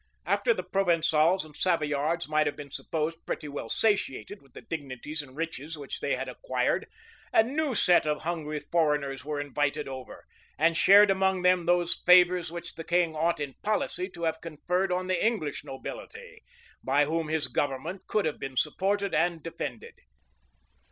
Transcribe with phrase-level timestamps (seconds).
[0.25, 5.21] After the Provencals and Savoyards might have been supposed pretty well satiated with the dignities
[5.21, 6.87] and riches which they had acquired,
[7.31, 10.25] a new set of hungry foreigners were invited over,
[10.57, 14.91] and shared among them those favors which the king ought in policy to have conferred
[14.91, 16.41] on the English nobility,
[16.83, 19.93] by whom his government could have been supported and defended.